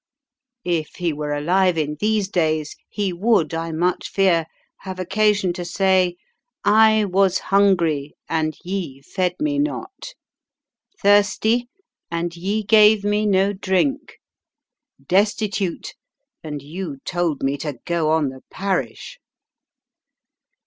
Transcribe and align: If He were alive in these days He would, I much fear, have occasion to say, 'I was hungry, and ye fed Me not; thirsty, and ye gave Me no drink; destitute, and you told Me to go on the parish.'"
If 0.65 0.95
He 0.95 1.13
were 1.13 1.31
alive 1.35 1.77
in 1.77 1.95
these 1.99 2.27
days 2.27 2.75
He 2.89 3.13
would, 3.13 3.53
I 3.53 3.71
much 3.71 4.09
fear, 4.09 4.47
have 4.77 4.97
occasion 4.99 5.53
to 5.53 5.63
say, 5.63 6.15
'I 6.65 7.05
was 7.11 7.37
hungry, 7.37 8.15
and 8.27 8.57
ye 8.63 9.03
fed 9.03 9.35
Me 9.39 9.59
not; 9.59 10.15
thirsty, 10.99 11.67
and 12.09 12.35
ye 12.35 12.63
gave 12.63 13.03
Me 13.03 13.27
no 13.27 13.53
drink; 13.53 14.15
destitute, 15.05 15.93
and 16.43 16.63
you 16.63 16.97
told 17.05 17.43
Me 17.43 17.55
to 17.57 17.77
go 17.85 18.09
on 18.09 18.29
the 18.29 18.41
parish.'" 18.49 19.19